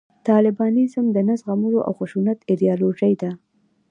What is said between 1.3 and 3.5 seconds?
زغملو او د خشونت ایدیالوژي ده